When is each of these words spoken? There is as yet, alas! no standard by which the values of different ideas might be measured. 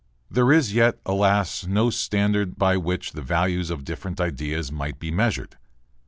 There 0.31 0.51
is 0.51 0.69
as 0.69 0.73
yet, 0.73 0.99
alas! 1.05 1.67
no 1.67 1.91
standard 1.91 2.57
by 2.57 2.75
which 2.75 3.11
the 3.11 3.21
values 3.21 3.69
of 3.69 3.83
different 3.83 4.19
ideas 4.19 4.71
might 4.71 4.97
be 4.97 5.11
measured. 5.11 5.57